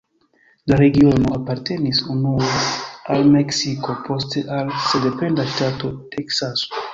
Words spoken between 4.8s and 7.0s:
sendependa ŝtato Teksaso.